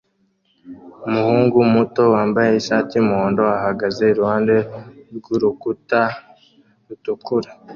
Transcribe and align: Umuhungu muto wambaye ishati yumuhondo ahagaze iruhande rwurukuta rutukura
Umuhungu 1.07 1.57
muto 1.73 2.01
wambaye 2.13 2.51
ishati 2.55 2.91
yumuhondo 2.95 3.43
ahagaze 3.59 4.01
iruhande 4.13 4.55
rwurukuta 5.15 6.01
rutukura 6.87 7.49